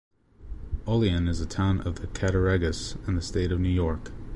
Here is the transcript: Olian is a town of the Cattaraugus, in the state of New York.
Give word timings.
Olian 0.87 1.29
is 1.29 1.41
a 1.41 1.45
town 1.45 1.81
of 1.81 1.97
the 1.99 2.07
Cattaraugus, 2.07 2.95
in 3.07 3.13
the 3.13 3.21
state 3.21 3.51
of 3.51 3.59
New 3.59 3.69
York. 3.69 4.09